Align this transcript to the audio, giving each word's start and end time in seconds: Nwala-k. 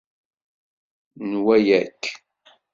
Nwala-k. 1.31 2.01